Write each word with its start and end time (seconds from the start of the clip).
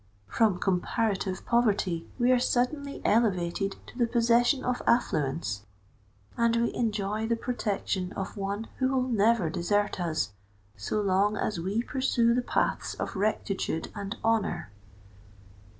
From 0.25 0.57
comparative 0.57 1.45
poverty 1.45 2.07
we 2.17 2.31
are 2.31 2.39
suddenly 2.39 3.03
elevated 3.05 3.75
to 3.85 3.99
the 3.99 4.07
possession 4.07 4.63
of 4.65 4.81
affluence; 4.87 5.63
and 6.35 6.55
we 6.55 6.73
enjoy 6.73 7.27
the 7.27 7.35
protection 7.35 8.11
of 8.13 8.35
one 8.35 8.65
who 8.79 8.87
will 8.89 9.07
never 9.07 9.47
desert 9.51 9.99
us, 9.99 10.33
so 10.75 10.99
long 10.99 11.37
as 11.37 11.59
we 11.59 11.83
pursue 11.83 12.33
the 12.33 12.41
paths 12.41 12.95
of 12.95 13.15
rectitude 13.15 13.91
and 13.93 14.15
honour!" 14.23 14.71